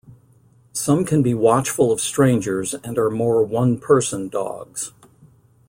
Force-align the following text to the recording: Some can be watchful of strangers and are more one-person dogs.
Some 0.73 1.05
can 1.05 1.21
be 1.21 1.35
watchful 1.35 1.91
of 1.91 2.01
strangers 2.01 2.73
and 2.73 2.97
are 2.97 3.11
more 3.11 3.43
one-person 3.43 4.29
dogs. 4.29 4.93